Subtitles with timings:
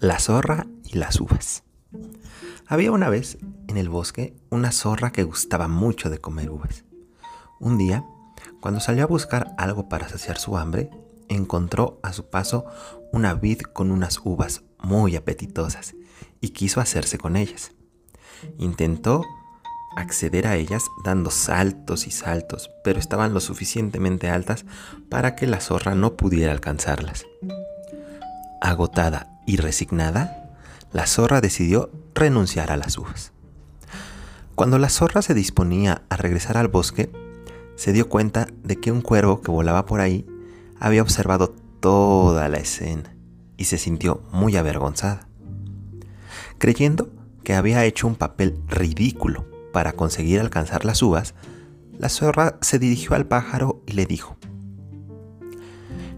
[0.00, 1.64] La zorra y las uvas.
[2.68, 6.84] Había una vez en el bosque una zorra que gustaba mucho de comer uvas.
[7.58, 8.04] Un día,
[8.60, 10.88] cuando salió a buscar algo para saciar su hambre,
[11.28, 12.64] encontró a su paso
[13.12, 15.96] una vid con unas uvas muy apetitosas
[16.40, 17.72] y quiso hacerse con ellas.
[18.56, 19.24] Intentó
[19.96, 24.64] acceder a ellas dando saltos y saltos, pero estaban lo suficientemente altas
[25.08, 27.26] para que la zorra no pudiera alcanzarlas.
[28.60, 30.58] Agotada y resignada,
[30.92, 33.32] la zorra decidió renunciar a las uvas.
[34.54, 37.10] Cuando la zorra se disponía a regresar al bosque,
[37.74, 40.26] se dio cuenta de que un cuervo que volaba por ahí
[40.78, 43.16] había observado toda la escena
[43.56, 45.26] y se sintió muy avergonzada.
[46.58, 47.08] Creyendo
[47.42, 51.34] que había hecho un papel ridículo para conseguir alcanzar las uvas,
[51.98, 54.36] la zorra se dirigió al pájaro y le dijo,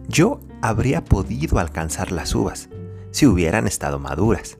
[0.09, 2.69] Yo habría podido alcanzar las uvas
[3.11, 4.59] si hubieran estado maduras.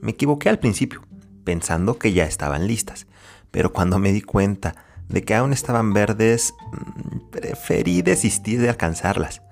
[0.00, 1.02] Me equivoqué al principio,
[1.44, 3.06] pensando que ya estaban listas,
[3.50, 4.74] pero cuando me di cuenta
[5.08, 9.42] de que aún estaban verdes, mm, preferí desistir de alcanzarlas.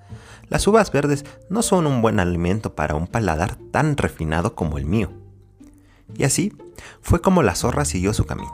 [0.49, 4.85] Las uvas verdes no son un buen alimento para un paladar tan refinado como el
[4.85, 5.11] mío.
[6.15, 6.53] Y así
[7.01, 8.53] fue como la zorra siguió su camino,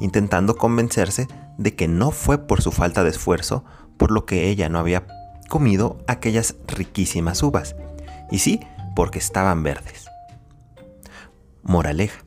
[0.00, 3.64] intentando convencerse de que no fue por su falta de esfuerzo
[3.96, 5.06] por lo que ella no había
[5.48, 7.76] comido aquellas riquísimas uvas,
[8.30, 8.60] y sí
[8.94, 10.06] porque estaban verdes.
[11.62, 12.24] Moraleja.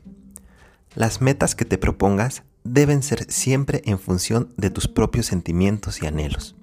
[0.94, 6.06] Las metas que te propongas deben ser siempre en función de tus propios sentimientos y
[6.06, 6.56] anhelos.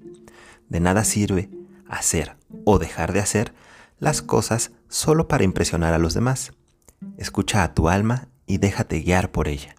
[0.68, 1.50] De nada sirve
[1.88, 3.54] hacer o dejar de hacer
[3.98, 6.52] las cosas solo para impresionar a los demás.
[7.16, 9.74] Escucha a tu alma y déjate guiar por ella.